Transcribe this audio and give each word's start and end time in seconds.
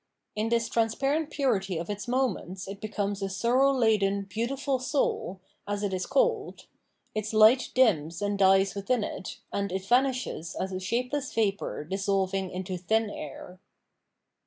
In 0.35 0.49
this 0.49 0.67
transparent 0.67 1.29
purity 1.29 1.77
of 1.77 1.87
its 1.87 2.07
moments 2.07 2.67
it 2.67 2.81
becomes 2.81 3.21
a 3.21 3.29
sorrow 3.29 3.71
laden" 3.71 4.23
beautiful 4.31 4.79
soul," 4.79 5.41
as 5.67 5.83
it 5.83 5.93
is 5.93 6.07
called; 6.07 6.65
its 7.13 7.33
light 7.33 7.69
dims 7.75 8.19
and 8.19 8.35
dies 8.39 8.73
within 8.73 9.03
it, 9.03 9.37
and 9.53 9.71
it 9.71 9.85
vanishes 9.85 10.55
as 10.59 10.71
a 10.71 10.79
shapeless 10.79 11.31
vapour 11.31 11.83
dissolving 11.83 12.49
into 12.49 12.77
thin 12.77 13.11
air. 13.11 13.59